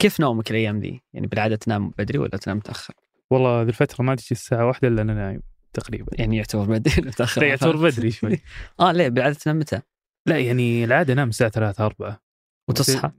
كيف 0.00 0.20
نومك 0.20 0.50
الأيام 0.50 0.80
ذي؟ 0.80 1.02
يعني 1.12 1.26
بالعادة 1.26 1.56
تنام 1.56 1.90
بدري 1.98 2.18
ولا 2.18 2.36
تنام 2.36 2.56
متأخر؟ 2.56 2.94
والله 3.30 3.62
ذي 3.62 3.68
الفترة 3.68 4.04
ما 4.04 4.14
تجي 4.14 4.28
الساعة 4.30 4.66
واحدة 4.66 4.88
إلا 4.88 5.02
أنا 5.02 5.14
نايم 5.14 5.42
تقريبا. 5.72 6.12
يعني 6.18 6.36
يعتبر 6.36 6.64
بدري 6.64 7.02
متأخر؟ 7.02 7.42
يعتبر 7.42 7.76
بدري 7.90 8.10
شوي. 8.10 8.40
آه 8.80 8.92
ليه؟ 8.92 9.08
بالعادة 9.08 9.34
تنام 9.34 9.58
متى؟ 9.58 9.80
لا 10.26 10.38
يعني 10.38 10.84
العادة 10.84 11.12
انام 11.12 11.28
الساعة 11.28 11.50
3 11.50 11.86
4 11.86 12.20
وتصحى؟ 12.68 13.10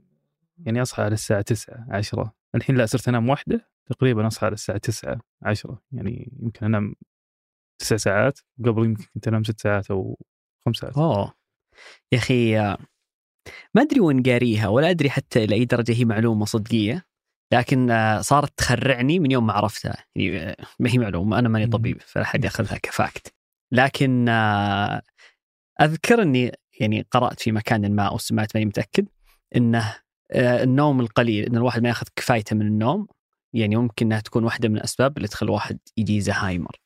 يعني 0.58 0.82
أصحى 0.82 1.02
على 1.02 1.14
الساعة 1.14 1.40
9 1.40 1.86
10 1.90 2.32
الحين 2.54 2.76
لا 2.76 2.86
صرت 2.86 3.08
أنام 3.08 3.28
واحدة 3.28 3.70
تقريبا 3.86 4.26
أصحى 4.26 4.46
على 4.46 4.54
الساعة 4.54 4.78
9 4.78 5.20
10 5.42 5.82
يعني 5.92 6.32
يمكن 6.42 6.66
أنام 6.66 6.94
تسع 7.78 7.96
ساعات 7.96 8.38
قبل 8.64 8.84
يمكن 8.84 9.04
كنت 9.14 9.28
أنام 9.28 9.44
ست 9.44 9.60
ساعات 9.60 9.90
أو 9.90 10.18
خمس 10.66 10.76
ساعات. 10.76 10.98
أوه. 10.98 11.34
يا 12.12 12.18
أخي 12.18 12.58
آه، 12.58 12.78
ما 13.74 13.82
أدري 13.82 14.00
وين 14.00 14.22
قاريها 14.22 14.68
ولا 14.68 14.90
أدري 14.90 15.10
حتى 15.10 15.44
إلى 15.44 15.54
اي 15.54 15.64
درجة 15.64 15.92
هي 15.92 16.04
معلومة 16.04 16.44
صدقية 16.44 17.06
لكن 17.52 17.90
آه، 17.90 18.20
صارت 18.20 18.52
تخرعني 18.56 19.18
من 19.18 19.30
يوم 19.30 19.46
ما 19.46 19.52
عرفتها 19.52 20.04
يعني 20.16 20.38
آه، 20.38 20.56
ما 20.80 20.90
هي 20.90 20.98
معلومة 20.98 21.38
أنا 21.38 21.48
ماني. 21.48 21.66
طبيب 21.66 22.00
فلا 22.00 22.24
حد 22.24 22.44
يأخذها 22.44 22.78
كفاكت 22.78 23.34
لكن 23.72 24.28
آه، 24.28 25.02
أذكر 25.80 26.22
أني 26.22 26.52
يعني 26.80 27.06
قرأت 27.10 27.40
في 27.40 27.52
مكان 27.52 27.94
ما 27.94 28.02
أو 28.02 28.18
سمعت 28.18 28.56
ماني 28.56 28.66
متأكد 28.66 29.06
إنه 29.56 29.94
النوم 30.34 31.00
القليل 31.00 31.44
إن 31.44 31.56
الواحد 31.56 31.82
ما 31.82 31.88
يأخذ 31.88 32.06
كفايته 32.16 32.56
من 32.56 32.66
النوم 32.66 33.06
يعني 33.52 33.76
ممكن 33.76 34.06
إنها 34.06 34.20
تكون 34.20 34.44
واحدة 34.44 34.68
من 34.68 34.76
الأسباب 34.76 35.16
اللي 35.16 35.28
تخلي 35.28 35.46
الواحد 35.46 35.78
يجي 35.96 36.20
زهايمر 36.20 36.80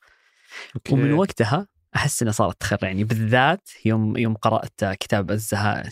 أوكي. 0.76 0.94
ومن 0.94 1.12
وقتها 1.12 1.68
أحس 1.96 2.22
إنها 2.22 2.32
صارت 2.32 2.60
تخرعني 2.60 3.04
بالذات 3.04 3.68
يوم 3.84 4.16
يوم 4.16 4.34
قرأت 4.34 4.84
كتاب 4.84 5.30
الزها 5.30 5.88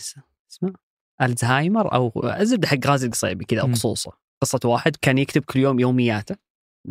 اسمه 0.55 0.73
الزهايمر 1.21 1.93
أو 1.93 2.11
الزبدة 2.39 2.67
حق 2.67 2.77
غازي 2.87 3.07
القصيبي 3.07 3.45
كذا. 3.45 3.61
قصوصه 3.61 4.11
قصة 4.41 4.59
واحد 4.65 4.95
كان 5.01 5.17
يكتب 5.17 5.41
كل 5.43 5.59
يوم 5.59 5.79
يومياته 5.79 6.35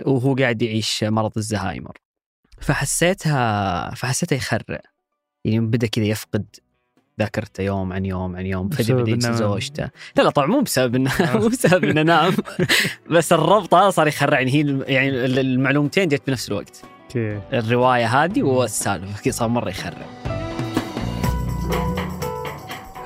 وهو 0.06 0.34
قاعد 0.34 0.62
يعيش 0.62 1.04
مرض 1.04 1.32
الزهايمر. 1.36 1.98
فحسيتها 2.60 3.90
فحسيتها 3.94 4.36
يخرع. 4.36 4.80
يعني 5.44 5.60
بدأ 5.60 5.86
كذا 5.86 6.04
يفقد 6.04 6.46
ذاكرته 7.20 7.62
يوم 7.62 7.92
عن 7.92 8.04
يوم 8.04 8.36
عن 8.36 8.46
يوم 8.46 8.68
فجأة 8.68 8.94
بدا 8.94 9.10
ينسى 9.10 9.32
زوجته. 9.32 9.90
لا 10.16 10.22
لا 10.22 10.30
طبعا 10.30 10.46
مو 10.46 10.60
بسبب 10.60 10.94
إنه 10.94 11.10
آه. 11.10 11.36
مو 11.40 11.48
بسبب 11.48 11.84
إنه 11.84 12.02
نام. 12.02 12.32
بس 13.10 13.32
الربط 13.32 13.74
هذا 13.74 13.90
صار 13.90 14.08
يخرعني 14.08 14.50
هي 14.54 14.60
الم- 14.60 14.84
يعني 14.86 15.08
المعلومتين 15.24 16.08
جت 16.08 16.26
بنفس 16.26 16.48
الوقت. 16.48 16.82
الرواية 17.52 18.06
هذه 18.24 18.42
والسالفة 18.42 19.30
صار 19.30 19.48
مرة 19.48 19.68
يخرع. 19.68 20.23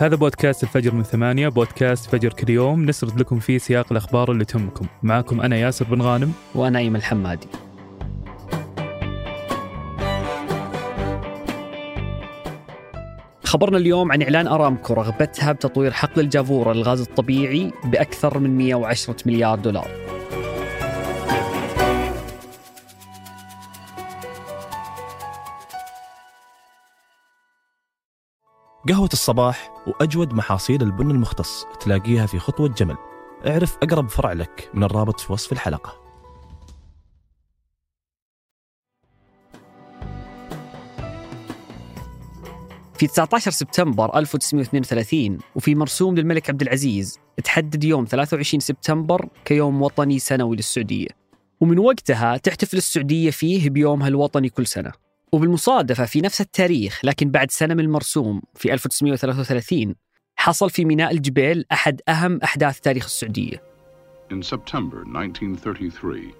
هذا 0.01 0.17
بودكاست 0.17 0.63
الفجر 0.63 0.95
من 0.95 1.03
ثمانية 1.03 1.49
بودكاست 1.49 2.11
فجر 2.11 2.33
كل 2.33 2.51
يوم. 2.51 2.85
نسرد 2.85 3.21
لكم 3.21 3.39
فيه 3.39 3.59
سياق 3.59 3.87
الأخبار 3.91 4.33
اللي 4.33 4.45
تهمكم. 4.45 4.87
معاكم 5.03 5.41
أنا 5.41 5.57
ياسر 5.57 5.85
بن 5.85 6.03
غانم. 6.03 6.33
وأنا 6.55 6.79
ايمن 6.79 6.97
الحمادي 6.97 7.49
خبرنا 13.45 13.79
اليوم 13.79 14.13
عن 14.13 14.23
إعلان 14.23 14.47
أرامكو 14.47 14.95
رغبتها 14.95 15.53
بتطوير 15.53 15.91
حقل 15.91 16.21
الجافورة 16.21 16.73
للغاز 16.73 17.01
الطبيعي 17.01 17.73
بأكثر 17.85 18.39
من 18.39 18.59
110 18.59 19.17
مليار 19.27 19.59
دولار. 19.59 20.08
قهوة 28.87 29.09
الصباح 29.13 29.71
وأجود 29.87 30.33
محاصيل 30.33 30.83
البن 30.83 31.11
المختص 31.11 31.65
تلاقيها 31.81 32.27
في 32.27 32.39
خطوة 32.39 32.69
جمل. 32.69 32.97
اعرف 33.47 33.77
أقرب 33.83 34.09
فرع 34.09 34.33
لك 34.33 34.71
من 34.75 34.85
الرابط 34.85 35.21
في 35.21 35.33
وصف 35.33 35.53
الحلقة. 35.53 36.01
في 42.99 43.07
19 43.07 43.51
سبتمبر 43.51 44.19
1932 44.19 45.39
وفي 45.57 45.75
مرسوم 45.75 46.17
للملك 46.17 46.51
عبد 46.51 46.63
العزيز 46.63 47.19
تحدد 47.45 47.85
يوم 47.85 48.05
23 48.05 48.61
سبتمبر 48.61 49.29
كيوم 49.45 49.83
وطني 49.83 50.19
سنوي 50.19 50.57
للسعودية. 50.57 51.09
ومن 51.61 51.79
وقتها 51.79 52.37
تحتفل 52.37 52.77
السعودية 52.77 53.31
فيه 53.31 53.71
بيومها 53.71 54.09
الوطني 54.09 54.49
كل 54.49 54.67
سنة. 54.67 55.08
وبالمصادفة 55.33 56.05
في 56.05 56.21
نفس 56.21 56.41
التاريخ 56.41 57.01
لكن 57.05 57.31
بعد 57.31 57.51
سنة 57.51 57.75
من 57.75 57.81
المرسوم 57.81 58.43
في 58.55 58.73
1933 58.73 59.95
حصل 60.37 60.71
في 60.71 60.85
ميناء 60.85 61.13
الجبيل 61.13 61.65
أحد 61.73 62.01
أهم 62.09 62.41
أحداث 62.43 62.81
تاريخ 62.81 63.05
السعودية 63.05 63.63
In 64.31 64.43
September 64.43 65.05
1933, 65.07 66.35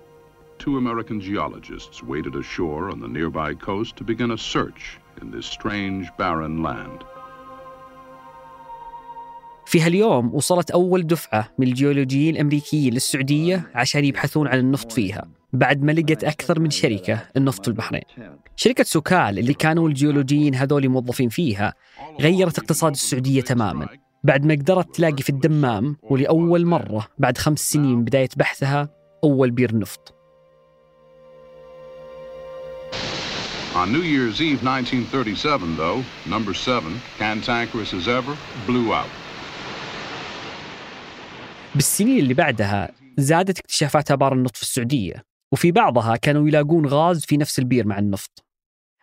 two 0.59 0.77
American 0.77 1.21
geologists 1.21 2.03
waded 2.03 2.37
ashore 2.37 2.91
on 2.91 3.01
the 3.01 3.09
nearby 3.09 3.55
coast 3.55 3.97
to 3.97 4.05
begin 4.05 4.33
a 4.33 4.39
search 4.39 4.99
in 5.23 5.31
this 5.31 5.47
strange, 5.47 6.11
barren 6.19 6.63
land. 6.63 7.05
في 9.69 9.81
هاليوم 9.81 10.35
وصلت 10.35 10.71
أول 10.71 11.07
دفعة 11.07 11.51
من 11.59 11.67
الجيولوجيين 11.67 12.35
الأمريكيين 12.35 12.95
للسعودية 12.95 13.71
عشان 13.75 14.05
يبحثون 14.05 14.49
عن 14.49 14.59
النفط 14.59 14.93
فيها 14.93 15.29
بعد 15.53 15.83
ما 15.83 15.93
لقت 15.93 16.25
أكثر 16.25 16.61
من 16.61 16.71
شركة 16.71 17.23
النفط 17.37 17.63
في 17.63 17.69
البحرين. 17.69 18.03
شركة 18.57 18.85
سوكال 18.85 19.39
اللي 19.39 19.55
كانوا 19.55 19.89
الجيولوجيين 19.89 20.55
هذول 20.55 20.89
موظفين 20.89 21.29
فيها 21.29 21.75
غيرت 22.21 22.59
اقتصاد 22.59 22.93
السعودية 22.93 23.41
تماما. 23.41 23.89
بعد 24.25 24.45
ما 24.47 24.55
قدرت 24.55 24.97
تلاقي 24.97 25.23
في 25.23 25.31
الدمام 25.31 25.97
ولأول 26.03 26.67
مرة 26.67 27.09
بعد 27.19 27.39
خمس 27.39 27.73
سنين 27.73 27.97
من 27.97 28.05
بداية 28.05 28.29
بحثها 28.37 28.89
أول 29.25 29.51
بير 29.51 29.77
نفط. 29.77 30.15
On 33.75 33.93
New 33.93 34.03
Year's 34.03 34.41
Eve 34.41 34.63
1937, 34.63 35.77
though, 35.77 36.03
number 36.27 36.55
seven, 36.55 37.01
cantankerous 37.19 37.93
as 37.93 38.09
ever, 38.09 38.35
blew 38.67 38.93
out. 38.95 39.11
بالسنين 41.79 42.19
اللي 42.19 42.35
بعدها 42.35 42.91
زادت 43.19 43.59
اكتشافات 43.59 44.11
آبار 44.11 44.33
النفط 44.33 44.57
في 44.57 44.63
السعودية 44.63 45.25
وفي 45.53 45.73
بعضها 45.73 46.17
كانوا 46.17 46.49
يلاقون 46.49 46.87
غاز 46.87 47.25
في 47.25 47.37
نفس 47.37 47.59
البير 47.59 47.87
مع 47.87 47.99
النفط. 47.99 48.45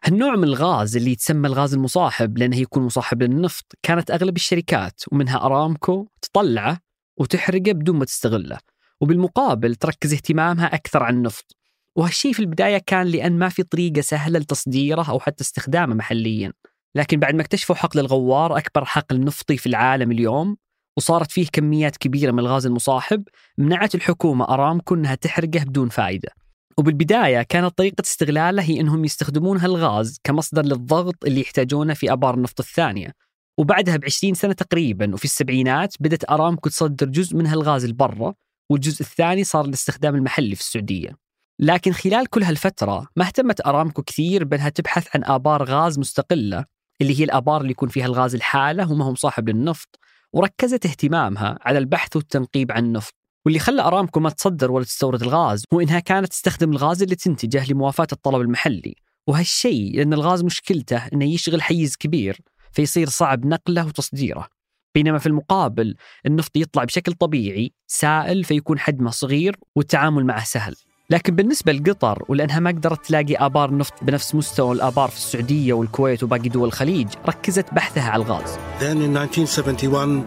هالنوع 0.03 0.35
من 0.35 0.43
الغاز 0.43 0.97
اللي 0.97 1.11
يتسمى 1.11 1.47
الغاز 1.47 1.73
المصاحب 1.73 2.37
لأنه 2.37 2.57
يكون 2.57 2.83
مصاحب 2.83 3.23
للنفط 3.23 3.65
كانت 3.83 4.11
أغلب 4.11 4.35
الشركات 4.35 5.01
ومنها 5.11 5.45
أرامكو 5.45 6.07
تطلعه 6.21 6.79
وتحرقه 7.17 7.71
بدون 7.71 7.95
ما 7.95 8.05
تستغله 8.05 8.57
وبالمقابل 9.01 9.75
تركز 9.75 10.13
اهتمامها 10.13 10.75
أكثر 10.75 11.03
عن 11.03 11.13
النفط. 11.13 11.55
وهالشيء 11.95 12.33
في 12.33 12.39
البداية 12.39 12.77
كان 12.77 13.07
لأن 13.07 13.39
ما 13.39 13.49
في 13.49 13.63
طريقة 13.63 14.01
سهلة 14.01 14.39
لتصديره 14.39 15.09
أو 15.09 15.19
حتى 15.19 15.41
استخدامه 15.41 15.95
محليا. 15.95 16.53
لكن 16.95 17.19
بعد 17.19 17.35
ما 17.35 17.41
اكتشفوا 17.41 17.75
حقل 17.75 17.99
الغوار 17.99 18.57
أكبر 18.57 18.85
حقل 18.85 19.19
نفطي 19.23 19.57
في 19.57 19.67
العالم 19.67 20.11
اليوم 20.11 20.57
وصارت 20.97 21.31
فيه 21.31 21.47
كميات 21.53 21.97
كبيرة 21.97 22.31
من 22.31 22.39
الغاز 22.39 22.65
المصاحب 22.65 23.23
منعت 23.57 23.95
الحكومة 23.95 24.45
أرامكو 24.49 24.95
أنها 24.95 25.15
تحرقه 25.15 25.63
بدون 25.63 25.89
فائدة 25.89 26.29
وبالبداية 26.77 27.41
كانت 27.41 27.77
طريقة 27.77 28.01
استغلاله 28.01 28.63
هي 28.63 28.79
أنهم 28.79 29.05
يستخدمون 29.05 29.57
هالغاز 29.57 30.19
كمصدر 30.23 30.65
للضغط 30.65 31.25
اللي 31.25 31.41
يحتاجونه 31.41 31.93
في 31.93 32.11
أبار 32.11 32.33
النفط 32.33 32.59
الثانية. 32.59 33.11
وبعدها 33.59 33.97
بعشرين 33.97 34.33
سنة 34.33 34.53
تقريبا 34.53 35.13
وفي 35.13 35.25
السبعينات 35.25 35.95
بدأت 35.99 36.29
أرامكو 36.31 36.69
تصدر 36.69 37.05
جزء 37.05 37.37
من 37.37 37.47
هالغاز 37.47 37.85
لبرا 37.85 38.33
والجزء 38.71 39.01
الثاني 39.01 39.43
صار 39.43 39.67
للاستخدام 39.67 40.15
المحلي 40.15 40.55
في 40.55 40.61
السعودية. 40.61 41.17
لكن 41.59 41.91
خلال 41.91 42.27
كل 42.27 42.43
هالفترة 42.43 43.07
ما 43.15 43.25
اهتمت 43.25 43.67
أرامكو 43.67 44.01
كثير 44.03 44.43
بأنها 44.43 44.69
تبحث 44.69 45.07
عن 45.15 45.23
آبار 45.23 45.63
غاز 45.63 45.99
مستقلة 45.99 46.65
اللي 47.01 47.19
هي 47.19 47.23
الآبار 47.23 47.61
اللي 47.61 47.71
يكون 47.71 47.89
فيها 47.89 48.05
الغاز 48.05 48.35
الحالة 48.35 48.91
وما 48.91 49.05
هو 49.05 49.11
مصاحب 49.11 49.49
للنفط. 49.49 49.99
وركزت 50.35 50.85
اهتمامها 50.85 51.57
على 51.61 51.77
البحث 51.77 52.15
والتنقيب 52.15 52.71
عن 52.71 52.85
النفط 52.85 53.13
واللي 53.45 53.59
خلى 53.59 53.81
أرامكو 53.81 54.19
ما 54.19 54.29
تصدر 54.29 54.71
ولا 54.71 54.85
تستورد 54.85 55.21
الغاز 55.21 55.63
هو 55.73 55.81
إنها 55.81 55.99
كانت 55.99 56.27
تستخدم 56.27 56.71
الغاز 56.71 57.03
اللي 57.03 57.15
تنتجه 57.15 57.71
لموافاة 57.71 58.07
الطلب 58.11 58.41
المحلي. 58.41 58.95
وهالشيء 59.27 59.95
لأن 59.95 60.13
الغاز 60.13 60.43
مشكلته 60.43 60.97
إنه 60.97 61.25
يشغل 61.25 61.61
حيز 61.61 61.95
كبير 61.95 62.39
فيصير 62.71 63.09
صعب 63.09 63.45
نقله 63.45 63.85
وتصديره. 63.85 64.47
بينما 64.95 65.17
في 65.17 65.27
المقابل 65.27 65.95
النفط 66.25 66.57
يطلع 66.57 66.83
بشكل 66.83 67.13
طبيعي 67.13 67.73
سائل 67.87 68.43
فيكون 68.43 68.79
حجمه 68.79 69.11
صغير 69.11 69.59
والتعامل 69.75 70.25
معه 70.25 70.43
سهل. 70.43 70.75
لكن 71.09 71.35
بالنسبة 71.35 71.71
لقطر 71.71 72.23
ولأنها 72.27 72.59
ما 72.59 72.69
قدرت 72.69 73.05
تلاقي 73.05 73.35
آبار 73.35 73.77
نفط 73.77 73.93
بنفس 74.01 74.35
مستوى 74.35 74.75
الآبار 74.75 75.09
في 75.09 75.15
السعودية 75.17 75.73
والكويت 75.73 76.23
وباقي 76.23 76.49
دول 76.49 76.67
الخليج 76.67 77.07
ركزت 77.27 77.73
بحثها 77.73 78.09
على 78.09 78.23
الغاز 78.23 78.57
Then 78.79 78.97
in 78.97 79.17
1971, 79.17 80.23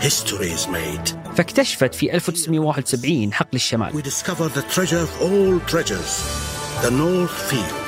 history 0.00 0.50
is 0.56 0.66
made. 0.68 1.34
فاكتشفت 1.36 1.94
في 1.94 2.14
1971 2.14 3.32
حقل 3.32 3.48
الشمال 3.54 3.92
We 3.92 4.06
discover 4.06 4.48
the 4.58 4.62
treasure 4.76 5.02
of 5.06 5.22
all 5.22 5.72
treasures, 5.74 6.12
the 6.84 6.90
North 6.90 7.50
Field. 7.52 7.82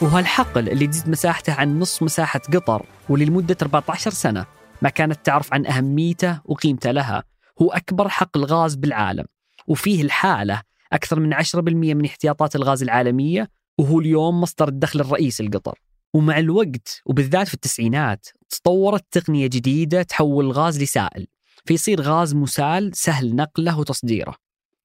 وهالحقل 0.00 0.68
اللي 0.68 0.86
تزيد 0.86 1.08
مساحته 1.08 1.52
عن 1.52 1.78
نصف 1.78 2.02
مساحة 2.02 2.40
قطر 2.54 2.86
واللي 3.08 3.24
لمدة 3.26 3.56
14 3.62 4.10
سنة 4.10 4.46
ما 4.82 4.88
كانت 4.88 5.18
تعرف 5.26 5.52
عن 5.54 5.66
أهميته 5.66 6.40
وقيمته 6.44 6.90
لها 6.90 7.24
هو 7.62 7.70
أكبر 7.72 8.08
حقل 8.08 8.44
غاز 8.44 8.74
بالعالم 8.74 9.24
وفيه 9.66 10.02
الحالة 10.02 10.62
أكثر 10.92 11.20
من 11.20 11.34
10% 11.34 11.94
من 11.94 12.04
احتياطات 12.04 12.56
الغاز 12.56 12.82
العالمية 12.82 13.50
وهو 13.78 14.00
اليوم 14.00 14.40
مصدر 14.40 14.68
الدخل 14.68 15.00
الرئيسي 15.00 15.42
لقطر 15.42 15.78
ومع 16.14 16.38
الوقت 16.38 17.02
وبالذات 17.06 17.48
في 17.48 17.54
التسعينات 17.54 18.26
تطورت 18.50 19.04
تقنية 19.10 19.46
جديدة 19.46 20.02
تحول 20.02 20.44
الغاز 20.44 20.82
لسائل. 20.82 21.26
فيصير 21.64 22.00
غاز 22.00 22.34
مسال 22.34 22.90
سهل 22.94 23.36
نقله 23.36 23.78
وتصديره. 23.78 24.34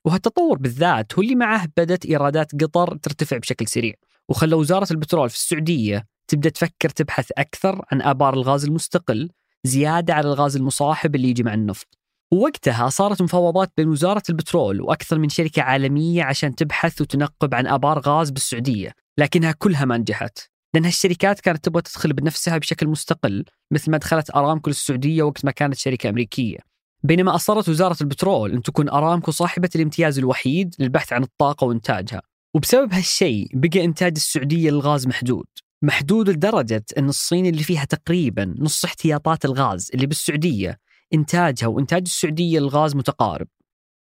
وهالتطور 0.05 0.57
بالذات 0.57 1.15
هو 1.15 1.21
اللي 1.21 1.35
معه 1.35 1.67
بدأت 1.77 2.05
إيرادات 2.05 2.63
قطر 2.63 2.95
ترتفع 2.95 3.37
بشكل 3.37 3.67
سريع. 3.67 3.93
وخلى 4.29 4.55
وزارة 4.55 4.87
البترول 4.91 5.29
في 5.29 5.35
السعودية 5.35 6.07
تبدأ 6.27 6.49
تفكر 6.49 6.89
تبحث 6.89 7.31
أكثر 7.37 7.85
عن 7.91 8.01
آبار 8.01 8.33
الغاز 8.33 8.65
المستقل 8.65 9.29
زيادة 9.63 10.13
على 10.13 10.27
الغاز 10.27 10.55
المصاحب 10.55 11.15
اللي 11.15 11.29
يجي 11.29 11.43
مع 11.43 11.53
النفط. 11.53 11.97
ووقتها 12.33 12.89
صارت 12.89 13.21
مفاوضات 13.21 13.71
بين 13.77 13.87
وزارة 13.87 14.23
البترول 14.29 14.81
وأكثر 14.81 15.19
من 15.19 15.29
شركة 15.29 15.61
عالمية 15.61 16.23
عشان 16.23 16.55
تبحث 16.55 17.01
وتنقب 17.01 17.55
عن 17.55 17.67
آبار 17.67 17.99
غاز 17.99 18.29
بالسعودية 18.29 18.91
لكنها 19.17 19.51
كلها 19.51 19.85
ما 19.85 19.97
نجحت. 19.97 20.39
لأن 20.73 20.85
هالشركات 20.85 21.39
كانت 21.39 21.65
تبغى 21.65 21.81
تدخل 21.81 22.13
بنفسها 22.13 22.57
بشكل 22.57 22.87
مستقل 22.87 23.45
مثل 23.71 23.91
ما 23.91 23.97
دخلت 23.97 24.35
أرامكو 24.35 24.69
للسعودية 24.69 25.23
وقت 25.23 25.45
ما 25.45 25.51
كانت 25.51 25.75
شركة 25.75 26.09
أمريكية. 26.09 26.57
بينما 27.03 27.35
أصرت 27.35 27.69
وزارة 27.69 27.97
البترول 28.01 28.51
أن 28.51 28.61
تكون 28.61 28.89
أرامكو 28.89 29.31
صاحبة 29.31 29.69
الامتياز 29.75 30.17
الوحيد 30.17 30.75
للبحث 30.79 31.13
عن 31.13 31.23
الطاقة 31.23 31.65
وإنتاجها. 31.65 32.21
وبسبب 32.55 32.93
هالشيء 32.93 33.47
بقى 33.53 33.85
إنتاج 33.85 34.13
السعودية 34.15 34.71
للغاز 34.71 35.07
محدود. 35.07 35.45
محدود 35.81 36.29
لدرجة 36.29 36.85
أن 36.97 37.09
الصين 37.09 37.45
اللي 37.45 37.63
فيها 37.63 37.85
تقريبا 37.85 38.55
نص 38.59 38.85
احتياطات 38.85 39.45
الغاز 39.45 39.89
اللي 39.93 40.05
بالسعودية 40.07 40.79
إنتاجها 41.13 41.67
وإنتاج 41.67 42.01
السعودية 42.05 42.59
للغاز 42.59 42.95
متقارب. 42.95 43.47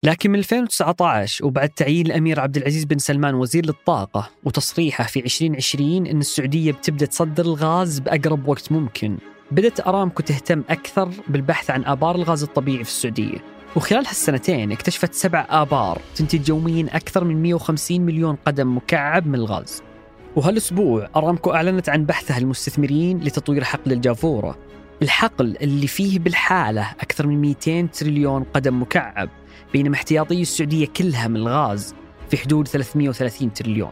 لكن 0.04 0.30
من 0.30 0.38
2019 0.38 1.46
وبعد 1.46 1.68
تعيين 1.68 2.06
الأمير 2.06 2.40
عبد 2.40 2.56
العزيز 2.56 2.84
بن 2.84 2.98
سلمان 2.98 3.34
وزير 3.34 3.66
للطاقة 3.66 4.30
وتصريحه 4.44 5.04
في 5.04 5.20
2020 5.20 6.06
أن 6.06 6.20
السعودية 6.20 6.72
بتبدأ 6.72 7.06
تصدر 7.06 7.44
الغاز 7.44 7.98
بأقرب 7.98 8.48
وقت 8.48 8.72
ممكن. 8.72 9.18
بدأت 9.50 9.86
أرامكو 9.86 10.22
تهتم 10.22 10.64
أكثر 10.68 11.10
بالبحث 11.28 11.70
عن 11.70 11.84
آبار 11.84 12.14
الغاز 12.14 12.42
الطبيعي 12.42 12.84
في 12.84 12.90
السعودية. 12.90 13.38
وخلال 13.76 14.06
هالسنتين 14.06 14.72
اكتشفت 14.72 15.14
سبع 15.14 15.46
آبار 15.50 16.00
تنتج 16.16 16.48
يوميا 16.48 16.86
أكثر 16.96 17.24
من 17.24 17.42
150 17.42 18.00
مليون 18.00 18.36
قدم 18.46 18.76
مكعب 18.76 19.26
من 19.26 19.34
الغاز. 19.34 19.82
وهالأسبوع 20.36 21.08
أرامكو 21.16 21.50
أعلنت 21.50 21.88
عن 21.88 22.04
بحثها 22.04 22.38
المستثمرين 22.38 23.18
لتطوير 23.18 23.64
حقل 23.64 23.92
الجافورة. 23.92 24.69
الحقل 25.02 25.56
اللي 25.62 25.86
فيه 25.86 26.18
بالحالة 26.18 26.90
أكثر 27.00 27.26
من 27.26 27.40
200 27.40 27.82
تريليون 27.82 28.42
قدم 28.42 28.82
مكعب 28.82 29.28
بينما 29.72 29.94
احتياطي 29.94 30.42
السعودية 30.42 30.86
كلها 30.86 31.28
من 31.28 31.36
الغاز 31.36 31.94
في 32.30 32.36
حدود 32.36 32.68
330 32.68 33.52
تريليون. 33.52 33.90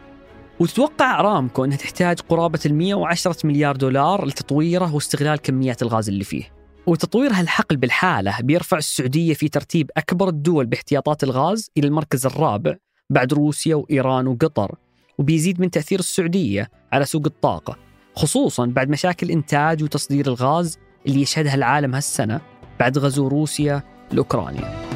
وتتوقع 0.61 1.21
أرامكو 1.21 1.65
أنها 1.65 1.77
تحتاج 1.77 2.21
قرابة 2.21 2.59
ال 2.67 2.75
110 2.75 3.37
مليار 3.45 3.77
دولار 3.77 4.27
لتطويره 4.27 4.95
واستغلال 4.95 5.39
كميات 5.39 5.83
الغاز 5.83 6.09
اللي 6.09 6.25
فيه. 6.25 6.53
وتطوير 6.87 7.33
هالحقل 7.33 7.77
بالحالة 7.77 8.41
بيرفع 8.41 8.79
السعودية 8.79 9.35
في 9.35 9.49
ترتيب 9.49 9.91
أكبر 9.97 10.29
الدول 10.29 10.67
باحتياطات 10.67 11.25
الغاز 11.25 11.71
إلى 11.77 11.87
المركز 11.87 12.27
الرابع 12.27 12.77
بعد 13.11 13.33
روسيا 13.33 13.75
وإيران 13.75 14.27
وقطر 14.27 14.75
وبيزيد 15.19 15.61
من 15.61 15.71
تأثير 15.71 15.99
السعودية 15.99 16.71
على 16.93 17.05
سوق 17.05 17.23
الطاقة 17.27 17.77
خصوصا 18.15 18.67
بعد 18.67 18.89
مشاكل 18.89 19.31
إنتاج 19.31 19.83
وتصدير 19.83 20.27
الغاز 20.27 20.79
اللي 21.07 21.21
يشهدها 21.21 21.55
العالم 21.55 21.95
هالسنة 21.95 22.41
بعد 22.81 22.99
غزو 22.99 23.29
روسيا 23.29 23.83
لأوكرانيا. 24.13 24.89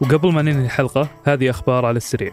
وقبل 0.00 0.32
ما 0.32 0.42
ننهي 0.42 0.64
الحلقة 0.64 1.08
هذه 1.24 1.50
أخبار 1.50 1.86
على 1.86 1.96
السريع. 1.96 2.32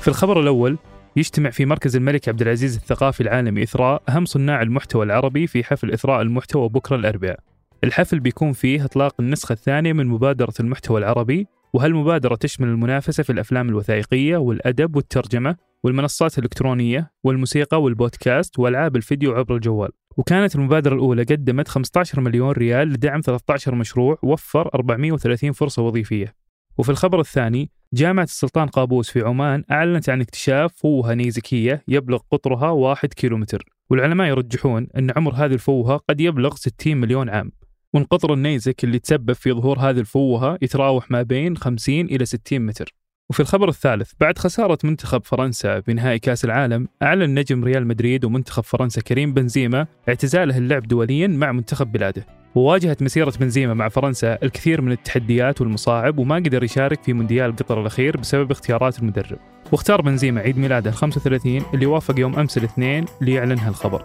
في 0.00 0.08
الخبر 0.08 0.40
الأول 0.40 0.78
يجتمع 1.16 1.50
في 1.50 1.66
مركز 1.66 1.96
الملك 1.96 2.28
عبد 2.28 2.42
العزيز 2.42 2.76
الثقافي 2.76 3.20
العالمي 3.20 3.62
إثراء 3.62 4.02
أهم 4.08 4.24
صناع 4.24 4.62
المحتوى 4.62 5.04
العربي 5.04 5.46
في 5.46 5.64
حفل 5.64 5.92
إثراء 5.92 6.22
المحتوى 6.22 6.68
بكرة 6.68 6.96
الأربعاء. 6.96 7.40
الحفل 7.84 8.20
بيكون 8.20 8.52
فيه 8.52 8.84
إطلاق 8.84 9.14
النسخة 9.20 9.52
الثانية 9.52 9.92
من 9.92 10.06
مبادرة 10.06 10.54
المحتوى 10.60 10.98
العربي 10.98 11.46
وهالمبادرة 11.72 12.34
تشمل 12.34 12.68
المنافسة 12.68 13.22
في 13.22 13.30
الأفلام 13.32 13.68
الوثائقية 13.68 14.36
والأدب 14.36 14.96
والترجمة 14.96 15.56
والمنصات 15.84 16.38
الإلكترونية 16.38 17.12
والموسيقى 17.24 17.82
والبودكاست 17.82 18.58
وألعاب 18.58 18.96
الفيديو 18.96 19.32
عبر 19.32 19.54
الجوال. 19.54 19.90
وكانت 20.16 20.56
المبادرة 20.56 20.94
الأولى 20.94 21.22
قدمت 21.22 21.68
15 21.68 22.20
مليون 22.20 22.50
ريال 22.50 22.88
لدعم 22.88 23.20
13 23.20 23.74
مشروع 23.74 24.18
وفر 24.22 24.70
430 24.74 25.52
فرصة 25.52 25.82
وظيفية. 25.82 26.34
وفي 26.78 26.88
الخبر 26.90 27.20
الثاني 27.20 27.70
جامعة 27.94 28.24
السلطان 28.24 28.68
قابوس 28.68 29.10
في 29.10 29.20
عمان 29.20 29.64
أعلنت 29.70 30.08
عن 30.08 30.20
اكتشاف 30.20 30.72
فوهة 30.76 31.14
نيزكية 31.14 31.84
يبلغ 31.88 32.18
قطرها 32.30 32.70
1 32.70 33.14
كيلومتر. 33.14 33.64
والعلماء 33.90 34.28
يرجحون 34.28 34.86
أن 34.96 35.12
عمر 35.16 35.34
هذه 35.34 35.52
الفوهة 35.52 35.96
قد 35.96 36.20
يبلغ 36.20 36.54
60 36.54 36.96
مليون 36.96 37.28
عام. 37.28 37.52
وان 37.94 38.04
قطر 38.04 38.34
النيزك 38.34 38.84
اللي 38.84 38.98
تسبب 38.98 39.32
في 39.32 39.52
ظهور 39.52 39.78
هذه 39.78 40.00
الفوهة 40.00 40.58
يتراوح 40.62 41.10
ما 41.10 41.22
بين 41.22 41.56
50 41.56 42.06
إلى 42.06 42.24
60 42.24 42.60
متر. 42.66 42.94
وفي 43.30 43.40
الخبر 43.40 43.68
الثالث 43.68 44.12
بعد 44.20 44.38
خسارة 44.38 44.78
منتخب 44.84 45.24
فرنسا 45.24 45.78
بنهائي 45.78 46.18
كأس 46.18 46.44
العالم 46.44 46.88
أعلن 47.02 47.38
نجم 47.38 47.64
ريال 47.64 47.86
مدريد 47.86 48.24
ومنتخب 48.24 48.64
فرنسا 48.64 49.00
كريم 49.00 49.34
بنزيما 49.34 49.86
اعتزاله 50.08 50.58
اللعب 50.58 50.82
دوليا 50.82 51.26
مع 51.26 51.52
منتخب 51.52 51.92
بلاده. 51.92 52.26
وواجهت 52.54 53.02
مسيرة 53.02 53.32
بنزيما 53.40 53.74
مع 53.74 53.88
فرنسا 53.88 54.38
الكثير 54.42 54.80
من 54.80 54.92
التحديات 54.92 55.60
والمصاعب 55.60 56.18
وما 56.18 56.36
قدر 56.36 56.64
يشارك 56.64 57.02
في 57.02 57.12
مونديال 57.12 57.56
قطر 57.56 57.80
الأخير 57.80 58.16
بسبب 58.16 58.50
اختيارات 58.50 58.98
المدرب. 58.98 59.38
واختار 59.72 60.02
بنزيما 60.02 60.40
عيد 60.40 60.58
ميلاده 60.58 60.90
ال 60.90 60.94
35 60.94 61.62
اللي 61.74 61.86
وافق 61.86 62.20
يوم 62.20 62.38
أمس 62.38 62.58
الاثنين 62.58 63.04
ليعلن 63.20 63.58
هالخبر 63.58 64.02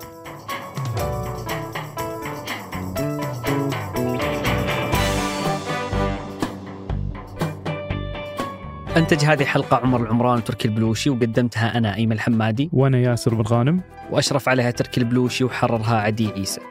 أنتج 8.97 9.25
هذه 9.25 9.41
الحلقة 9.41 9.77
عمر 9.77 10.01
العمران 10.01 10.37
وتركي 10.37 10.67
البلوشي 10.67 11.09
وقدمتها 11.09 11.77
أنا 11.77 11.95
أيمن 11.95 12.11
الحمادي. 12.11 12.69
وأنا 12.73 12.97
ياسر 12.97 13.35
بن 13.35 13.41
غانم. 13.41 13.81
وأشرف 14.11 14.49
عليها 14.49 14.71
تركي 14.71 15.01
البلوشي 15.01 15.43
وحررها 15.43 15.95
عدي 15.95 16.27
عيسى. 16.27 16.61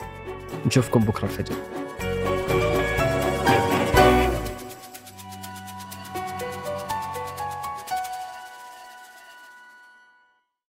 نشوفكم 0.66 1.00
بكرة 1.00 1.24
الفجر. 1.24 1.54